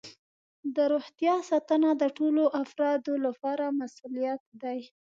[0.75, 4.79] د روغتیا ساتنه د ټولو افرادو لپاره مسؤولیت دی.